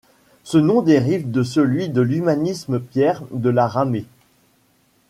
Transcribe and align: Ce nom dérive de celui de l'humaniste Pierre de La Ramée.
Ce 0.43 0.57
nom 0.57 0.81
dérive 0.81 1.29
de 1.29 1.43
celui 1.43 1.89
de 1.89 2.01
l'humaniste 2.01 2.75
Pierre 2.79 3.21
de 3.29 3.51
La 3.51 3.67
Ramée. 3.67 4.07